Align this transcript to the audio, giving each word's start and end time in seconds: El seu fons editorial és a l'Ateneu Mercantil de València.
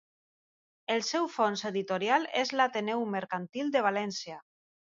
El 0.93 1.03
seu 1.09 1.27
fons 1.33 1.63
editorial 1.71 2.27
és 2.41 2.55
a 2.55 2.59
l'Ateneu 2.61 3.07
Mercantil 3.13 3.73
de 3.79 3.87
València. 3.91 4.43